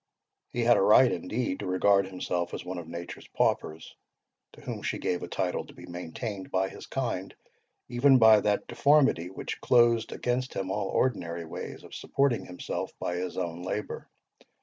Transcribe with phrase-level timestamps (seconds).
[0.49, 3.93] He had a right, indeed, to regard himself as one of Nature's paupers,
[4.53, 7.35] to whom she gave a title to be maintained by his kind,
[7.87, 13.15] even by that deformity which closed against him all ordinary ways of supporting himself by
[13.17, 14.09] his own labour.